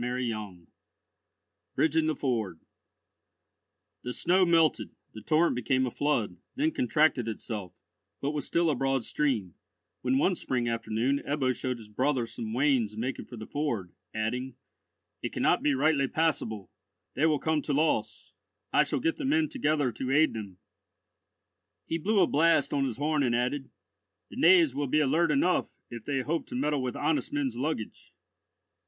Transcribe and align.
CHAPTER 0.03 0.17
XVII 0.25 0.65
BRIDGING 1.75 2.07
THE 2.07 2.15
FORD 2.15 2.59
The 4.03 4.13
snow 4.13 4.47
melted, 4.47 4.95
the 5.13 5.21
torrent 5.21 5.55
became 5.55 5.85
a 5.85 5.91
flood, 5.91 6.37
then 6.55 6.71
contracted 6.71 7.27
itself, 7.27 7.81
but 8.19 8.31
was 8.31 8.47
still 8.47 8.71
a 8.71 8.75
broad 8.75 9.03
stream, 9.05 9.53
when 10.01 10.17
one 10.17 10.33
spring 10.33 10.67
afternoon 10.67 11.21
Ebbo 11.23 11.55
showed 11.55 11.77
his 11.77 11.87
brother 11.87 12.25
some 12.25 12.51
wains 12.51 12.97
making 12.97 13.25
for 13.25 13.37
the 13.37 13.45
ford, 13.45 13.93
adding, 14.11 14.55
"It 15.21 15.33
cannot 15.33 15.61
be 15.61 15.75
rightly 15.75 16.07
passable. 16.07 16.71
They 17.15 17.27
will 17.27 17.37
come 17.37 17.61
to 17.61 17.71
loss. 17.71 18.33
I 18.73 18.81
shall 18.83 19.01
get 19.01 19.17
the 19.17 19.23
men 19.25 19.49
together 19.49 19.91
to 19.91 20.09
aid 20.09 20.33
them." 20.33 20.57
He 21.85 21.99
blew 21.99 22.21
a 22.21 22.25
blast 22.25 22.73
on 22.73 22.85
his 22.85 22.97
horn, 22.97 23.21
and 23.21 23.35
added, 23.35 23.69
"The 24.31 24.37
knaves 24.41 24.73
will 24.73 24.87
be 24.87 24.99
alert 24.99 25.29
enough 25.29 25.77
if 25.91 26.05
they 26.05 26.21
hope 26.21 26.47
to 26.47 26.55
meddle 26.55 26.81
with 26.81 26.95
honest 26.95 27.31
men's 27.31 27.55
luggage." 27.55 28.15